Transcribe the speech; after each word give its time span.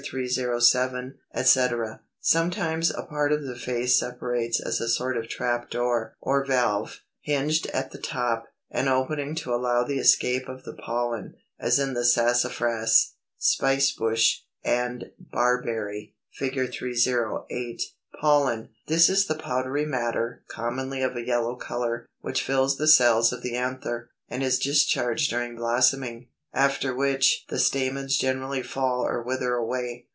307), 0.09 1.13
etc.; 1.35 2.01
sometimes 2.19 2.89
a 2.89 3.03
part 3.03 3.31
of 3.31 3.43
the 3.43 3.55
face 3.55 3.99
separates 3.99 4.59
as 4.59 4.81
a 4.81 4.89
sort 4.89 5.15
of 5.15 5.29
trap 5.29 5.69
door 5.69 6.15
(or 6.19 6.43
valve), 6.43 7.01
hinged 7.21 7.67
at 7.67 7.91
the 7.91 7.99
top, 7.99 8.45
and 8.71 8.89
opening 8.89 9.35
to 9.35 9.53
allow 9.53 9.83
the 9.83 9.99
escape 9.99 10.49
of 10.49 10.63
the 10.63 10.73
pollen, 10.73 11.35
as 11.59 11.77
in 11.77 11.93
the 11.93 12.03
Sassafras, 12.03 13.13
Spice 13.37 13.91
bush, 13.91 14.39
and 14.63 15.11
Barberry 15.19 16.15
(Fig. 16.31 16.53
308). 16.73 17.43
296. 17.77 17.95
=Pollen.= 18.19 18.69
This 18.87 19.07
is 19.07 19.27
the 19.27 19.35
powdery 19.35 19.85
matter, 19.85 20.43
commonly 20.47 21.03
of 21.03 21.15
a 21.15 21.23
yellow 21.23 21.55
color, 21.55 22.07
which 22.21 22.41
fills 22.41 22.77
the 22.79 22.87
cells 22.87 23.31
of 23.31 23.43
the 23.43 23.55
anther, 23.55 24.09
and 24.27 24.41
is 24.41 24.57
discharged 24.57 25.29
during 25.29 25.55
blossoming, 25.55 26.29
after 26.53 26.93
which 26.93 27.45
the 27.47 27.57
stamens 27.57 28.17
generally 28.17 28.61
fall 28.61 29.05
or 29.07 29.23
wither 29.23 29.53
away. 29.53 30.05